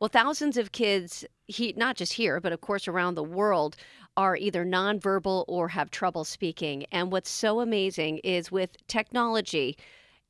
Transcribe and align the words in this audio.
Well, 0.00 0.08
thousands 0.08 0.56
of 0.56 0.70
kids, 0.70 1.24
he, 1.46 1.74
not 1.76 1.96
just 1.96 2.12
here, 2.12 2.40
but 2.40 2.52
of 2.52 2.60
course 2.60 2.86
around 2.86 3.14
the 3.16 3.24
world, 3.24 3.76
are 4.16 4.36
either 4.36 4.64
nonverbal 4.64 5.44
or 5.48 5.68
have 5.68 5.90
trouble 5.90 6.24
speaking. 6.24 6.86
And 6.92 7.10
what's 7.10 7.30
so 7.30 7.60
amazing 7.60 8.18
is 8.18 8.52
with 8.52 8.76
technology, 8.86 9.76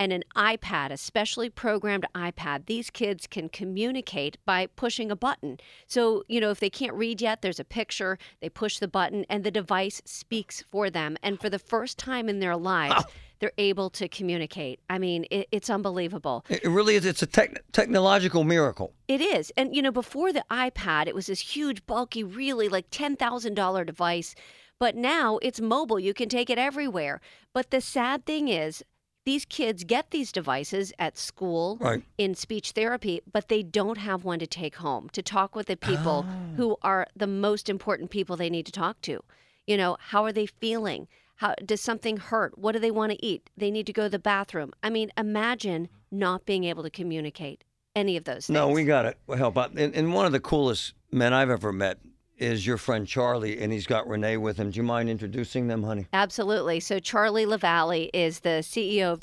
and 0.00 0.12
an 0.12 0.22
iPad, 0.36 0.90
a 0.90 0.96
specially 0.96 1.50
programmed 1.50 2.06
iPad, 2.14 2.66
these 2.66 2.88
kids 2.88 3.26
can 3.26 3.48
communicate 3.48 4.38
by 4.46 4.66
pushing 4.76 5.10
a 5.10 5.16
button. 5.16 5.58
So, 5.86 6.22
you 6.28 6.40
know, 6.40 6.50
if 6.50 6.60
they 6.60 6.70
can't 6.70 6.94
read 6.94 7.20
yet, 7.20 7.42
there's 7.42 7.60
a 7.60 7.64
picture, 7.64 8.16
they 8.40 8.48
push 8.48 8.78
the 8.78 8.88
button, 8.88 9.26
and 9.28 9.42
the 9.42 9.50
device 9.50 10.00
speaks 10.04 10.62
for 10.70 10.88
them. 10.88 11.16
And 11.22 11.40
for 11.40 11.50
the 11.50 11.58
first 11.58 11.98
time 11.98 12.28
in 12.28 12.38
their 12.38 12.56
lives, 12.56 13.04
they're 13.40 13.52
able 13.58 13.88
to 13.90 14.08
communicate. 14.08 14.80
I 14.90 14.98
mean, 14.98 15.24
it, 15.30 15.48
it's 15.52 15.70
unbelievable. 15.70 16.44
It 16.48 16.64
really 16.64 16.96
is. 16.96 17.06
It's 17.06 17.22
a 17.22 17.26
tech, 17.26 17.62
technological 17.72 18.44
miracle. 18.44 18.92
It 19.06 19.20
is. 19.20 19.52
And, 19.56 19.74
you 19.74 19.82
know, 19.82 19.92
before 19.92 20.32
the 20.32 20.44
iPad, 20.50 21.06
it 21.06 21.14
was 21.14 21.26
this 21.26 21.40
huge, 21.40 21.86
bulky, 21.86 22.24
really 22.24 22.68
like 22.68 22.90
$10,000 22.90 23.86
device. 23.86 24.34
But 24.80 24.96
now 24.96 25.38
it's 25.42 25.60
mobile. 25.60 25.98
You 26.00 26.14
can 26.14 26.28
take 26.28 26.50
it 26.50 26.58
everywhere. 26.58 27.20
But 27.52 27.70
the 27.70 27.80
sad 27.80 28.24
thing 28.26 28.48
is, 28.48 28.82
these 29.24 29.44
kids 29.44 29.84
get 29.84 30.10
these 30.10 30.32
devices 30.32 30.92
at 30.98 31.18
school 31.18 31.76
Right. 31.80 32.02
in 32.16 32.34
speech 32.34 32.70
therapy, 32.70 33.20
but 33.30 33.48
they 33.48 33.62
don't 33.62 33.98
have 33.98 34.24
one 34.24 34.38
to 34.38 34.46
take 34.46 34.76
home 34.76 35.10
to 35.10 35.22
talk 35.22 35.54
with 35.54 35.66
the 35.66 35.76
people 35.76 36.24
Oh. 36.26 36.54
who 36.56 36.76
are 36.82 37.06
the 37.14 37.26
most 37.26 37.68
important 37.68 38.10
people 38.10 38.36
they 38.36 38.48
need 38.48 38.64
to 38.66 38.72
talk 38.72 39.00
to. 39.02 39.22
You 39.66 39.76
know, 39.76 39.98
how 40.00 40.24
are 40.24 40.32
they 40.32 40.46
feeling? 40.46 41.08
How 41.38 41.54
does 41.64 41.80
something 41.80 42.16
hurt? 42.16 42.58
What 42.58 42.72
do 42.72 42.80
they 42.80 42.90
want 42.90 43.12
to 43.12 43.24
eat? 43.24 43.48
They 43.56 43.70
need 43.70 43.86
to 43.86 43.92
go 43.92 44.04
to 44.04 44.08
the 44.08 44.18
bathroom. 44.18 44.72
I 44.82 44.90
mean, 44.90 45.12
imagine 45.16 45.84
mm-hmm. 45.84 46.18
not 46.18 46.44
being 46.44 46.64
able 46.64 46.82
to 46.82 46.90
communicate 46.90 47.62
any 47.94 48.16
of 48.16 48.24
those 48.24 48.46
things. 48.46 48.54
No, 48.54 48.68
we 48.68 48.84
got 48.84 49.06
it. 49.06 49.18
We'll 49.28 49.38
help 49.38 49.56
out. 49.56 49.70
And, 49.72 49.94
and 49.94 50.12
one 50.12 50.26
of 50.26 50.32
the 50.32 50.40
coolest 50.40 50.94
men 51.12 51.32
I've 51.32 51.50
ever 51.50 51.72
met 51.72 51.98
is 52.38 52.66
your 52.66 52.76
friend 52.76 53.06
Charlie, 53.06 53.60
and 53.60 53.72
he's 53.72 53.86
got 53.86 54.08
Renee 54.08 54.36
with 54.36 54.56
him. 54.56 54.70
Do 54.70 54.78
you 54.78 54.82
mind 54.82 55.08
introducing 55.08 55.68
them, 55.68 55.84
honey? 55.84 56.06
Absolutely. 56.12 56.80
So 56.80 56.98
Charlie 56.98 57.46
LaVallee 57.46 58.10
is 58.12 58.40
the 58.40 58.60
CEO 58.62 59.12
of 59.12 59.22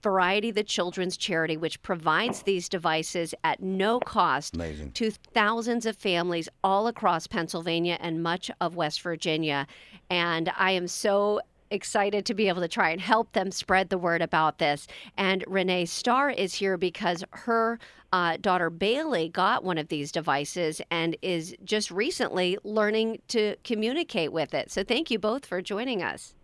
Variety 0.00 0.50
the 0.50 0.62
Children's 0.62 1.16
Charity, 1.16 1.56
which 1.56 1.82
provides 1.82 2.42
these 2.42 2.68
devices 2.68 3.34
at 3.44 3.62
no 3.62 4.00
cost 4.00 4.54
Amazing. 4.54 4.92
to 4.92 5.10
thousands 5.10 5.86
of 5.86 5.96
families 5.96 6.48
all 6.64 6.86
across 6.86 7.26
Pennsylvania 7.26 7.98
and 8.00 8.22
much 8.22 8.50
of 8.60 8.74
West 8.76 9.02
Virginia. 9.02 9.66
And 10.08 10.52
I 10.56 10.70
am 10.70 10.88
so 10.88 11.40
excited 11.72 12.26
to 12.26 12.34
be 12.34 12.48
able 12.48 12.60
to 12.60 12.68
try 12.68 12.90
and 12.90 13.00
help 13.00 13.32
them 13.32 13.50
spread 13.50 13.88
the 13.88 13.98
word 13.98 14.22
about 14.22 14.58
this. 14.58 14.86
And 15.16 15.44
Renee 15.46 15.86
Starr 15.86 16.30
is 16.30 16.54
here 16.54 16.76
because 16.76 17.24
her 17.30 17.78
uh, 18.12 18.36
daughter 18.40 18.70
Bailey 18.70 19.28
got 19.28 19.64
one 19.64 19.78
of 19.78 19.88
these 19.88 20.12
devices 20.12 20.80
and 20.90 21.16
is 21.22 21.56
just 21.64 21.90
recently 21.90 22.58
learning 22.62 23.20
to 23.28 23.56
communicate 23.64 24.32
with 24.32 24.54
it. 24.54 24.70
So 24.70 24.84
thank 24.84 25.10
you 25.10 25.18
both 25.18 25.46
for 25.46 25.62
joining 25.62 26.02
us. 26.02 26.34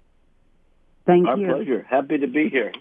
Thank 1.07 1.25
you. 1.25 1.47
Our 1.47 1.57
pleasure. 1.57 1.87
Happy 1.89 2.19
to 2.19 2.27
be 2.27 2.49
here. 2.49 2.73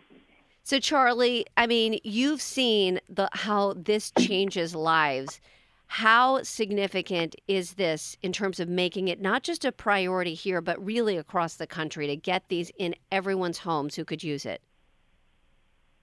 So 0.63 0.79
Charlie, 0.79 1.45
I 1.55 1.67
mean, 1.67 1.99
you've 2.03 2.41
seen 2.41 2.99
the 3.09 3.29
how 3.31 3.73
this 3.77 4.11
changes 4.19 4.75
lives. 4.75 5.39
How 5.87 6.43
significant 6.43 7.35
is 7.47 7.73
this 7.73 8.17
in 8.21 8.33
terms 8.33 8.59
of 8.59 8.67
making 8.69 9.07
it 9.07 9.21
not 9.21 9.43
just 9.43 9.65
a 9.65 9.71
priority 9.71 10.33
here, 10.33 10.61
but 10.61 10.83
really 10.83 11.17
across 11.17 11.55
the 11.55 11.67
country 11.67 12.07
to 12.07 12.15
get 12.15 12.49
these 12.49 12.71
in 12.77 12.93
everyone's 13.11 13.59
homes 13.59 13.95
who 13.95 14.05
could 14.05 14.23
use 14.23 14.45
it? 14.45 14.61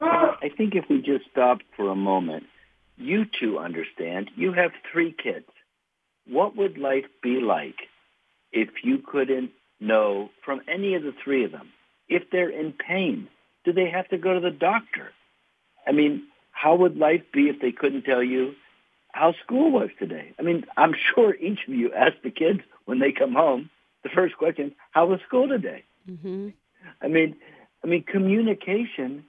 I 0.01 0.51
think 0.57 0.75
if 0.75 0.85
we 0.91 1.01
just 1.01 1.31
stop 1.31 1.59
for 1.77 1.91
a 1.91 1.97
moment, 1.97 2.45
you 2.97 3.25
two 3.25 3.59
understand. 3.59 4.31
You 4.37 4.53
have 4.53 4.73
three 4.93 5.13
kids. 5.13 5.47
What 6.27 6.57
would 6.57 6.79
life 6.79 7.07
be 7.23 7.41
like 7.41 7.77
if 8.53 8.69
you 8.83 8.99
couldn't 8.99 9.51
know 9.81 10.31
from 10.45 10.61
any 10.69 10.95
of 10.95 11.03
the 11.03 11.15
three 11.23 11.45
of 11.45 11.53
them 11.53 11.71
if 12.09 12.25
they're 12.31 12.51
in 12.51 12.73
pain? 12.73 13.29
Do 13.65 13.73
they 13.73 13.89
have 13.91 14.09
to 14.09 14.19
go 14.19 14.35
to 14.35 14.41
the 14.41 14.51
doctor? 14.51 15.13
I 15.87 15.93
mean, 15.93 16.25
how 16.53 16.77
would 16.77 16.97
life 16.97 17.23
be 17.33 17.49
if 17.49 17.61
they 17.61 17.73
couldn't 17.73 18.03
tell 18.03 18.23
you 18.23 18.55
how 19.15 19.33
school 19.45 19.71
was 19.71 19.91
today? 19.99 20.35
I 20.41 20.43
mean, 20.43 20.67
I'm 20.77 20.93
sure 20.93 21.37
each 21.37 21.61
of 21.69 21.73
you 21.73 21.93
ask 21.95 22.15
the 22.25 22.31
kids 22.31 22.61
when 22.85 22.99
they 22.99 23.13
come 23.13 23.33
home 23.33 23.71
the 24.03 24.09
first 24.09 24.37
question, 24.37 24.75
"How 24.91 25.07
was 25.07 25.21
school 25.21 25.49
today?" 25.49 25.85
hmm 26.05 26.49
I 27.01 27.09
mean, 27.09 27.37
I 27.83 27.87
mean, 27.87 28.03
communication 28.03 29.25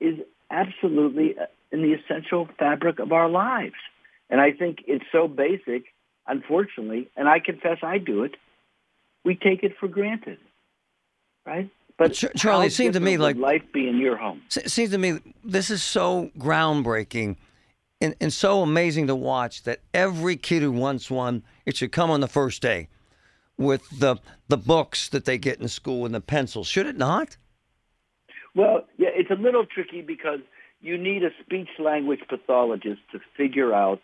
is 0.00 0.20
absolutely 0.50 1.36
in 1.72 1.82
the 1.82 1.92
essential 1.92 2.48
fabric 2.58 2.98
of 3.00 3.12
our 3.12 3.28
lives, 3.28 3.80
and 4.30 4.40
I 4.40 4.52
think 4.52 4.84
it's 4.86 5.04
so 5.12 5.28
basic. 5.28 5.92
Unfortunately, 6.26 7.10
and 7.16 7.28
I 7.28 7.38
confess 7.38 7.78
I 7.82 7.98
do 7.98 8.22
it. 8.22 8.36
We 9.24 9.34
take 9.34 9.62
it 9.62 9.76
for 9.78 9.88
granted, 9.88 10.38
right? 11.44 11.68
But 11.98 12.14
Charlie, 12.14 12.68
it 12.68 12.72
seemed 12.72 12.94
to 12.94 13.00
me 13.00 13.18
like- 13.18 13.36
life 13.36 13.64
be 13.72 13.88
in 13.88 13.98
your 13.98 14.16
home. 14.16 14.40
It 14.56 14.70
seems 14.70 14.90
to 14.92 14.98
me 14.98 15.18
this 15.44 15.68
is 15.68 15.82
so 15.82 16.30
groundbreaking 16.38 17.36
and, 18.04 18.14
and 18.20 18.32
so 18.32 18.60
amazing 18.60 19.06
to 19.06 19.14
watch 19.14 19.62
that 19.62 19.80
every 19.94 20.36
kid 20.36 20.62
who 20.62 20.70
wants 20.70 21.10
one, 21.10 21.42
it 21.64 21.74
should 21.76 21.90
come 21.90 22.10
on 22.10 22.20
the 22.20 22.28
first 22.28 22.60
day 22.60 22.88
with 23.56 23.82
the 23.98 24.16
the 24.48 24.58
books 24.58 25.08
that 25.08 25.24
they 25.24 25.38
get 25.38 25.58
in 25.60 25.68
school 25.68 26.04
and 26.04 26.14
the 26.14 26.20
pencils. 26.20 26.66
Should 26.68 26.86
it 26.86 26.98
not? 26.98 27.38
Well, 28.54 28.82
yeah, 28.98 29.08
it's 29.12 29.30
a 29.30 29.40
little 29.42 29.64
tricky 29.64 30.02
because 30.02 30.40
you 30.82 30.98
need 30.98 31.24
a 31.24 31.30
speech 31.42 31.70
language 31.78 32.20
pathologist 32.28 33.00
to 33.12 33.20
figure 33.38 33.72
out 33.72 34.00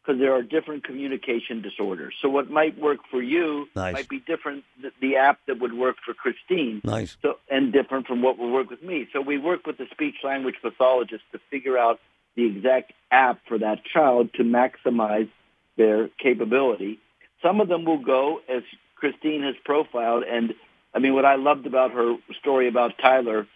because 0.00 0.20
there 0.20 0.32
are 0.32 0.42
different 0.42 0.84
communication 0.84 1.60
disorders. 1.60 2.14
So 2.22 2.28
what 2.28 2.50
might 2.50 2.78
work 2.78 3.00
for 3.10 3.20
you 3.20 3.66
Nice. 3.74 3.94
might 3.94 4.08
be 4.08 4.20
different 4.20 4.64
th- 4.80 4.94
the 5.00 5.16
app 5.16 5.40
that 5.48 5.60
would 5.60 5.74
work 5.74 5.96
for 6.06 6.14
Christine. 6.14 6.80
Nice. 6.84 7.16
So 7.20 7.38
and 7.50 7.72
different 7.72 8.06
from 8.06 8.22
what 8.22 8.38
will 8.38 8.52
work 8.52 8.70
with 8.70 8.82
me. 8.82 9.08
So 9.12 9.20
we 9.20 9.38
work 9.38 9.66
with 9.66 9.76
the 9.76 9.86
speech 9.90 10.16
language 10.22 10.54
pathologist 10.62 11.24
to 11.32 11.40
figure 11.50 11.76
out 11.76 11.98
the 12.36 12.46
exact 12.46 12.92
app 13.10 13.40
for 13.48 13.58
that 13.58 13.84
child 13.84 14.32
to 14.34 14.42
maximize 14.42 15.28
their 15.76 16.08
capability. 16.18 16.98
Some 17.42 17.60
of 17.60 17.68
them 17.68 17.84
will 17.84 18.02
go 18.02 18.40
as 18.48 18.62
Christine 18.96 19.42
has 19.42 19.54
profiled 19.64 20.24
and 20.24 20.54
I 20.94 20.98
mean 20.98 21.14
what 21.14 21.24
I 21.24 21.36
loved 21.36 21.66
about 21.66 21.92
her 21.92 22.16
story 22.38 22.68
about 22.68 22.98
Tyler 23.00 23.46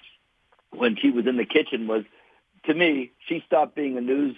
when 0.71 0.97
she 0.97 1.11
was 1.11 1.27
in 1.27 1.37
the 1.37 1.45
kitchen 1.45 1.87
was 1.87 2.05
to 2.65 2.75
me 2.75 3.13
she 3.27 3.43
stopped 3.47 3.75
being 3.75 3.99
a 3.99 4.01
news 4.01 4.37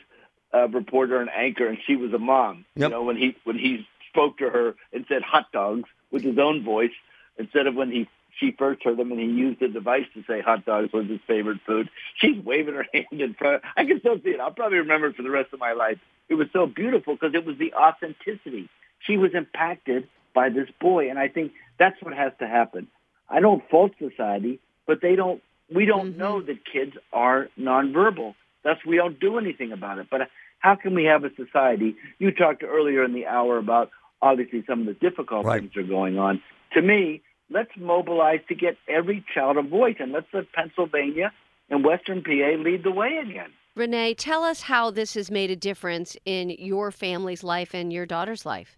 uh, 0.53 0.69
reporter 0.69 1.21
and 1.21 1.31
anchor 1.31 1.69
and 1.69 1.79
she 1.87 1.97
was 1.97 2.13
a 2.13 2.19
mom. 2.19 2.65
Yep. 2.75 2.91
You 2.91 2.95
know 2.95 3.03
when 3.03 3.17
he 3.17 3.37
when 3.45 3.59
he 3.59 3.87
spoke 4.11 4.39
to 4.39 4.51
her 4.51 4.75
and 4.93 5.05
said 5.09 5.23
hot 5.23 5.53
dogs 5.53 5.89
with 6.11 6.23
his 6.23 6.39
own 6.39 6.65
voice 6.65 6.93
instead 7.39 7.67
of 7.67 7.75
when 7.75 7.91
he 7.91 8.09
she 8.39 8.53
first 8.53 8.83
heard 8.83 8.97
them 8.99 9.11
and 9.11 9.21
he 9.21 9.27
used 9.27 9.61
the 9.61 9.69
device 9.69 10.05
to 10.15 10.23
say 10.29 10.41
hot 10.41 10.65
dogs 10.65 10.93
was 10.93 11.07
his 11.09 11.21
favorite 11.27 11.59
food. 11.67 11.89
She's 12.17 12.43
waving 12.45 12.75
her 12.75 12.87
hand 12.95 13.07
in 13.21 13.35
front. 13.35 13.63
I 13.77 13.85
can 13.85 14.01
still 14.01 14.19
see 14.23 14.31
it. 14.31 14.41
I'll 14.41 14.51
probably 14.51 14.79
remember 14.79 15.09
it 15.09 15.17
for 15.17 15.23
the 15.23 15.31
rest 15.31 15.53
of 15.53 15.61
my 15.61 15.73
life. 15.73 15.99
It 16.29 16.35
was 16.35 16.49
so 16.53 16.67
beautiful 16.67 17.15
because 17.15 17.35
it 17.35 17.45
was 17.47 17.57
the 17.59 17.73
authenticity. 17.75 18.69
She 19.01 19.17
was 19.17 19.33
impacted 19.35 20.09
by 20.35 20.49
this 20.49 20.69
boy, 20.81 21.09
and 21.09 21.19
I 21.19 21.29
think 21.29 21.53
that's 21.79 22.01
what 22.03 22.15
has 22.15 22.33
to 22.41 22.47
happen. 22.49 22.89
I 23.31 23.41
don't 23.41 23.63
fault 23.71 23.93
society, 23.99 24.61
but 24.87 25.01
they 25.01 25.17
don't. 25.17 25.43
We 25.73 25.85
don't 25.85 26.15
Mhm. 26.15 26.19
know 26.19 26.41
that 26.43 26.65
kids 26.65 26.97
are 27.13 27.49
nonverbal. 27.59 28.35
Thus, 28.63 28.79
we 28.85 28.97
don't 28.97 29.19
do 29.19 29.39
anything 29.39 29.73
about 29.73 29.99
it. 29.99 30.09
But 30.11 30.29
how 30.59 30.75
can 30.77 30.95
we 30.95 31.05
have 31.05 31.25
a 31.25 31.35
society? 31.35 31.97
You 32.19 32.31
talked 32.33 32.63
earlier 32.63 33.03
in 33.05 33.13
the 33.13 33.27
hour 33.27 33.59
about 33.59 33.91
obviously 34.23 34.65
some 34.67 34.81
of 34.81 34.87
the 34.87 34.95
difficult 34.95 35.45
Right. 35.47 35.61
things 35.61 35.77
are 35.77 35.83
going 35.83 36.19
on. 36.19 36.43
To 36.73 36.83
me, 36.83 37.23
let's 37.51 37.71
mobilize 37.77 38.41
to 38.49 38.55
get 38.55 38.77
every 38.89 39.25
child 39.34 39.57
a 39.57 39.62
voice, 39.62 39.97
and 39.99 40.12
let's 40.12 40.27
let 40.33 40.53
Pennsylvania 40.53 41.33
and 41.71 41.84
Western 41.84 42.23
PA 42.23 42.57
lead 42.59 42.83
the 42.84 42.91
way 42.91 43.19
again. 43.23 43.51
Renee, 43.75 44.15
tell 44.15 44.43
us 44.43 44.62
how 44.62 44.91
this 44.91 45.15
has 45.15 45.31
made 45.31 45.51
a 45.51 45.57
difference 45.57 46.17
in 46.25 46.51
your 46.51 46.91
family's 46.91 47.45
life 47.45 47.75
and 47.75 47.93
your 47.93 48.07
daughter's 48.07 48.47
life. 48.47 48.77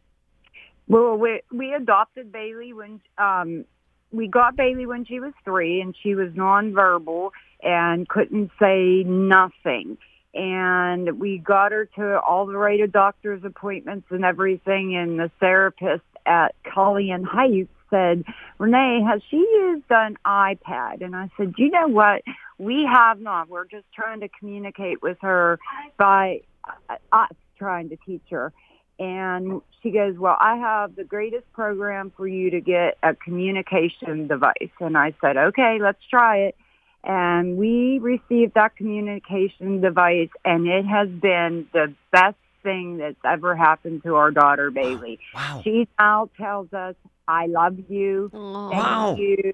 Well, 0.88 1.17
we 1.17 1.43
we 1.53 1.73
adopted 1.75 2.32
Bailey 2.32 2.73
when 2.73 3.00
um 3.19 3.65
we 4.11 4.26
got 4.26 4.56
Bailey 4.56 4.87
when 4.87 5.05
she 5.05 5.20
was 5.20 5.32
three, 5.44 5.81
and 5.81 5.94
she 6.03 6.15
was 6.15 6.32
nonverbal 6.32 7.31
and 7.62 8.09
couldn't 8.09 8.50
say 8.59 9.05
nothing. 9.05 9.99
And 10.35 11.19
we 11.19 11.38
got 11.38 11.73
her 11.73 11.87
to 11.97 12.20
all 12.20 12.47
the 12.47 12.56
rated 12.56 12.93
doctor's 12.93 13.44
appointments 13.44 14.06
and 14.11 14.25
everything. 14.25 14.97
And 14.97 15.19
the 15.19 15.31
therapist 15.41 16.05
at 16.26 16.55
Colleen 16.65 17.23
Heights 17.25 17.70
said, 17.90 18.25
"Renee, 18.58 19.02
has 19.06 19.20
she 19.31 19.37
used 19.37 19.90
an 19.90 20.17
iPad?" 20.26 21.02
And 21.02 21.14
I 21.17 21.31
said, 21.37 21.55
"You 21.58 21.70
know 21.70 21.88
what? 21.88 22.23
We 22.58 22.85
have 22.85 23.20
not. 23.20 23.49
We're 23.49 23.67
just 23.67 23.87
trying 23.94 24.20
to 24.20 24.29
communicate 24.29 25.02
with 25.02 25.19
her 25.20 25.58
by 25.96 26.43
uh, 26.88 26.96
us 27.12 27.32
trying 27.58 27.88
to 27.90 27.96
teach 27.96 28.25
her." 28.31 28.52
And 28.99 29.62
she 29.82 29.90
goes, 29.90 30.17
well, 30.19 30.37
I 30.40 30.56
have 30.56 30.96
the 30.96 31.05
greatest 31.05 31.50
program 31.52 32.12
for 32.17 32.26
you 32.26 32.50
to 32.50 32.61
get 32.61 32.99
a 33.02 33.14
communication 33.14 34.26
device. 34.26 34.73
And 34.81 34.96
I 34.96 35.14
said, 35.20 35.37
okay, 35.37 35.79
let's 35.81 36.02
try 36.11 36.38
it. 36.38 36.56
And 37.05 37.56
we 37.56 38.00
received 38.00 38.55
that 38.55 38.75
communication 38.76 39.81
device 39.81 40.31
and 40.44 40.67
it 40.67 40.84
has 40.84 41.08
been 41.08 41.69
the 41.73 41.94
best 42.11 42.37
thing 42.69 42.99
that's 42.99 43.17
ever 43.25 43.56
happened 43.56 44.03
to 44.05 44.15
our 44.17 44.31
daughter 44.31 44.70
Bailey. 44.70 45.19
Wow. 45.35 45.61
She 45.65 45.88
now 45.99 46.29
tells 46.37 46.73
us, 46.73 46.94
"I 47.26 47.47
love 47.47 47.76
you, 47.88 48.31
Aw. 48.35 48.70
thank 48.70 48.85
Wow. 48.85 49.17
you, 49.17 49.53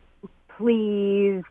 please." 0.56 1.42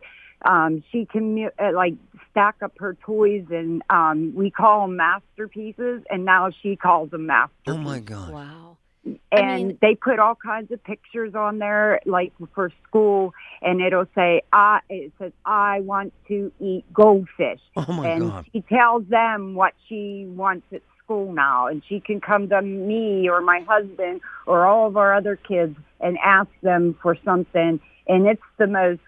Um, 0.44 0.84
she 0.92 1.06
can 1.06 1.48
uh, 1.58 1.72
like 1.74 1.94
stack 2.30 2.56
up 2.62 2.72
her 2.78 2.94
toys, 3.06 3.46
and 3.50 3.82
um, 3.88 4.34
we 4.34 4.50
call 4.50 4.82
them 4.86 4.96
masterpieces, 4.96 6.02
and 6.10 6.24
now 6.26 6.50
she 6.62 6.76
calls 6.76 7.10
them 7.10 7.26
masterpieces. 7.26 7.78
Oh 7.78 7.78
my 7.78 8.00
God. 8.00 8.30
Wow. 8.32 8.76
I 9.06 9.36
and 9.38 9.68
mean- 9.68 9.78
they 9.82 9.94
put 9.94 10.18
all 10.18 10.34
kinds 10.34 10.70
of 10.70 10.82
pictures 10.84 11.34
on 11.34 11.58
there 11.58 12.00
like 12.06 12.32
for 12.54 12.70
school 12.88 13.34
and 13.60 13.82
it'll 13.82 14.06
say 14.14 14.40
i 14.50 14.80
it 14.88 15.12
says 15.18 15.32
i 15.44 15.80
want 15.80 16.14
to 16.28 16.50
eat 16.58 16.84
goldfish 16.90 17.60
Oh 17.76 17.92
my 17.92 18.08
and 18.08 18.22
God. 18.30 18.46
she 18.50 18.62
tells 18.62 19.04
them 19.08 19.54
what 19.54 19.74
she 19.88 20.24
wants 20.26 20.66
at 20.72 20.80
school 21.04 21.32
now 21.32 21.66
and 21.66 21.82
she 21.88 22.00
can 22.00 22.20
come 22.20 22.48
to 22.48 22.62
me 22.62 23.28
or 23.28 23.40
my 23.40 23.60
husband 23.68 24.20
or 24.46 24.66
all 24.66 24.86
of 24.86 24.96
our 24.96 25.14
other 25.14 25.36
kids 25.36 25.76
and 26.00 26.16
ask 26.24 26.48
them 26.62 26.96
for 27.02 27.16
something 27.24 27.80
and 28.06 28.26
it's 28.26 28.42
the 28.58 28.66
most 28.66 29.00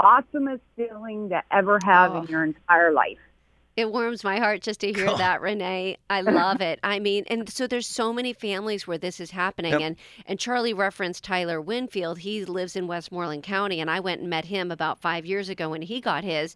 awesomest 0.00 0.60
feeling 0.76 1.28
to 1.30 1.42
ever 1.50 1.78
have 1.84 2.12
Oh. 2.12 2.22
in 2.22 2.26
your 2.28 2.44
entire 2.44 2.92
life 2.92 3.18
It 3.76 3.90
warms 3.90 4.22
my 4.24 4.38
heart 4.38 4.60
just 4.60 4.80
to 4.80 4.92
hear 4.92 5.06
God. 5.06 5.18
that, 5.18 5.40
Renee. 5.40 5.96
I 6.10 6.20
love 6.42 6.60
it. 6.60 6.78
I 6.82 6.98
mean, 6.98 7.24
and 7.28 7.48
so 7.48 7.66
there's 7.66 7.86
so 7.86 8.12
many 8.12 8.34
families 8.34 8.86
where 8.86 8.98
this 8.98 9.18
is 9.18 9.30
happening. 9.30 9.72
Yep. 9.72 9.80
And 9.80 9.96
and 10.26 10.38
Charlie 10.38 10.74
referenced 10.74 11.24
Tyler 11.24 11.58
Winfield. 11.58 12.18
He 12.18 12.44
lives 12.44 12.76
in 12.76 12.86
Westmoreland 12.86 13.44
County, 13.44 13.80
and 13.80 13.90
I 13.90 14.00
went 14.00 14.20
and 14.20 14.28
met 14.28 14.44
him 14.44 14.70
about 14.70 15.00
five 15.00 15.24
years 15.24 15.48
ago 15.48 15.70
when 15.70 15.80
he 15.82 16.02
got 16.02 16.22
his. 16.22 16.54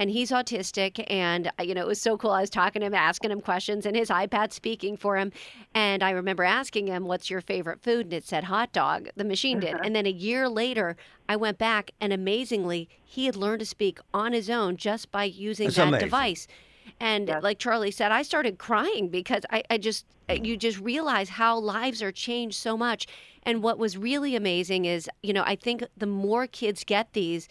And 0.00 0.10
he's 0.10 0.30
autistic, 0.30 1.04
and 1.08 1.52
uh, 1.58 1.62
you 1.62 1.74
know 1.74 1.82
it 1.82 1.86
was 1.86 2.00
so 2.00 2.16
cool. 2.16 2.30
I 2.30 2.40
was 2.40 2.48
talking 2.48 2.80
to 2.80 2.86
him, 2.86 2.94
asking 2.94 3.30
him 3.30 3.42
questions, 3.42 3.84
and 3.84 3.94
his 3.94 4.08
iPad 4.08 4.50
speaking 4.52 4.96
for 4.96 5.18
him. 5.18 5.30
And 5.74 6.02
I 6.02 6.10
remember 6.10 6.42
asking 6.42 6.86
him, 6.86 7.04
"What's 7.04 7.28
your 7.28 7.42
favorite 7.42 7.82
food?" 7.82 8.06
And 8.06 8.14
it 8.14 8.24
said 8.26 8.44
hot 8.44 8.72
dog. 8.72 9.10
The 9.14 9.24
machine 9.24 9.60
did. 9.60 9.76
And 9.84 9.94
then 9.94 10.06
a 10.06 10.10
year 10.10 10.48
later, 10.48 10.96
I 11.28 11.36
went 11.36 11.58
back, 11.58 11.90
and 12.00 12.14
amazingly, 12.14 12.88
he 13.04 13.26
had 13.26 13.36
learned 13.36 13.60
to 13.60 13.66
speak 13.66 13.98
on 14.14 14.32
his 14.32 14.48
own 14.48 14.78
just 14.78 15.12
by 15.12 15.24
using 15.24 15.66
That's 15.66 15.76
that 15.76 15.88
amazing. 15.88 16.06
device. 16.06 16.48
And 16.98 17.30
like 17.42 17.58
Charlie 17.58 17.90
said, 17.90 18.10
I 18.10 18.22
started 18.22 18.58
crying 18.58 19.08
because 19.08 19.42
I, 19.50 19.62
I 19.70 19.78
just, 19.78 20.06
uh, 20.28 20.32
you 20.32 20.56
just 20.56 20.80
realize 20.80 21.28
how 21.28 21.58
lives 21.58 22.02
are 22.02 22.10
changed 22.10 22.56
so 22.56 22.76
much. 22.76 23.06
And 23.44 23.62
what 23.62 23.78
was 23.78 23.96
really 23.96 24.34
amazing 24.34 24.86
is, 24.86 25.08
you 25.22 25.32
know, 25.32 25.44
I 25.46 25.56
think 25.56 25.84
the 25.96 26.06
more 26.06 26.46
kids 26.46 26.84
get 26.84 27.12
these 27.12 27.48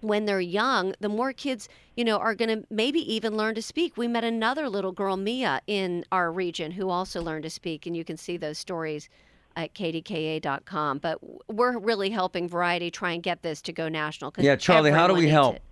when 0.00 0.24
they're 0.26 0.40
young, 0.40 0.94
the 1.00 1.08
more 1.08 1.32
kids, 1.32 1.68
you 1.96 2.04
know, 2.04 2.18
are 2.18 2.34
going 2.34 2.60
to 2.60 2.66
maybe 2.70 3.00
even 3.12 3.36
learn 3.36 3.54
to 3.54 3.62
speak. 3.62 3.96
We 3.96 4.08
met 4.08 4.24
another 4.24 4.68
little 4.68 4.92
girl, 4.92 5.16
Mia, 5.16 5.60
in 5.66 6.04
our 6.12 6.30
region 6.30 6.72
who 6.72 6.90
also 6.90 7.22
learned 7.22 7.44
to 7.44 7.50
speak. 7.50 7.86
And 7.86 7.96
you 7.96 8.04
can 8.04 8.16
see 8.16 8.36
those 8.36 8.58
stories 8.58 9.08
at 9.56 9.74
kdka.com. 9.74 10.98
But 10.98 11.18
we're 11.48 11.78
really 11.78 12.10
helping 12.10 12.48
Variety 12.48 12.90
try 12.90 13.12
and 13.12 13.22
get 13.22 13.42
this 13.42 13.62
to 13.62 13.72
go 13.72 13.88
national. 13.88 14.30
'cause 14.30 14.44
Yeah, 14.44 14.56
Charlie, 14.56 14.90
how 14.90 15.06
do 15.06 15.14
we 15.14 15.28
help? 15.28 15.56
it. 15.56 15.62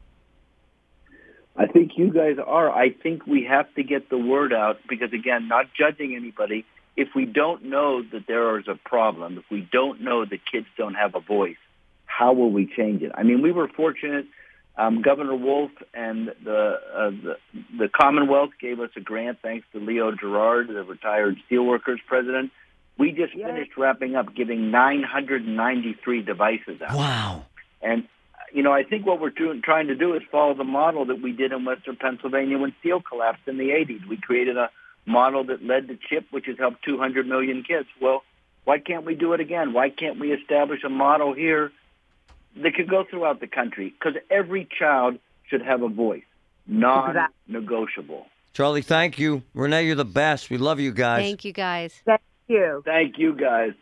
I 1.56 1.66
think 1.66 1.92
you 1.96 2.10
guys 2.10 2.36
are. 2.44 2.70
I 2.70 2.90
think 2.90 3.26
we 3.26 3.44
have 3.44 3.72
to 3.74 3.84
get 3.84 4.08
the 4.08 4.18
word 4.18 4.52
out 4.52 4.78
because, 4.88 5.12
again, 5.12 5.46
not 5.46 5.66
judging 5.72 6.16
anybody. 6.16 6.64
If 6.96 7.14
we 7.14 7.26
don't 7.26 7.64
know 7.64 8.02
that 8.02 8.26
there 8.26 8.58
is 8.58 8.66
a 8.66 8.74
problem, 8.74 9.38
if 9.38 9.44
we 9.50 9.60
don't 9.72 10.00
know 10.00 10.24
that 10.24 10.40
kids 10.50 10.66
don't 10.76 10.94
have 10.94 11.14
a 11.14 11.20
voice, 11.20 11.56
how 12.16 12.32
will 12.32 12.50
we 12.50 12.70
change 12.76 13.02
it? 13.02 13.12
I 13.14 13.22
mean, 13.22 13.42
we 13.42 13.52
were 13.52 13.68
fortunate. 13.68 14.26
Um, 14.76 15.02
Governor 15.02 15.36
Wolf 15.36 15.70
and 15.92 16.32
the, 16.44 16.78
uh, 16.94 17.10
the 17.10 17.36
the 17.78 17.88
Commonwealth 17.88 18.50
gave 18.60 18.80
us 18.80 18.90
a 18.96 19.00
grant 19.00 19.38
thanks 19.40 19.66
to 19.72 19.78
Leo 19.78 20.12
Gerard, 20.12 20.68
the 20.68 20.82
retired 20.82 21.36
steelworkers 21.48 21.98
president. 22.06 22.50
We 22.98 23.12
just 23.12 23.32
finished 23.32 23.72
wrapping 23.76 24.14
up 24.14 24.34
giving 24.34 24.70
993 24.70 26.22
devices 26.22 26.80
out. 26.82 26.96
Wow. 26.96 27.44
And 27.82 28.04
you 28.52 28.62
know, 28.62 28.72
I 28.72 28.84
think 28.84 29.04
what 29.06 29.20
we're 29.20 29.30
doing, 29.30 29.62
trying 29.62 29.88
to 29.88 29.96
do 29.96 30.14
is 30.14 30.22
follow 30.30 30.54
the 30.54 30.64
model 30.64 31.06
that 31.06 31.20
we 31.20 31.32
did 31.32 31.52
in 31.52 31.64
Western 31.64 31.96
Pennsylvania 31.96 32.58
when 32.58 32.74
steel 32.80 33.00
collapsed 33.00 33.48
in 33.48 33.58
the 33.58 33.70
80s. 33.70 34.06
We 34.08 34.16
created 34.16 34.56
a 34.56 34.70
model 35.06 35.44
that 35.44 35.64
led 35.64 35.88
to 35.88 35.98
CHIP, 36.08 36.26
which 36.30 36.46
has 36.46 36.56
helped 36.58 36.84
200 36.84 37.26
million 37.26 37.64
kids. 37.64 37.88
Well, 38.00 38.22
why 38.64 38.78
can't 38.78 39.04
we 39.04 39.14
do 39.14 39.32
it 39.32 39.40
again? 39.40 39.72
Why 39.72 39.90
can't 39.90 40.20
we 40.20 40.32
establish 40.32 40.84
a 40.84 40.88
model 40.88 41.34
here 41.34 41.72
that 42.56 42.74
could 42.74 42.88
go 42.88 43.04
throughout 43.08 43.40
the 43.40 43.46
country? 43.46 43.94
Because 43.98 44.20
every 44.30 44.68
child 44.78 45.18
should 45.48 45.62
have 45.62 45.82
a 45.82 45.88
voice, 45.88 46.24
non-negotiable. 46.66 48.26
Charlie, 48.52 48.82
thank 48.82 49.18
you. 49.18 49.42
Renee, 49.54 49.86
you're 49.86 49.96
the 49.96 50.04
best. 50.04 50.50
We 50.50 50.58
love 50.58 50.78
you 50.78 50.92
guys. 50.92 51.22
Thank 51.22 51.44
you 51.44 51.52
guys. 51.52 52.00
thank 52.04 52.20
you 52.46 52.82
Thank 52.84 53.18
you, 53.18 53.34
guys. 53.34 53.72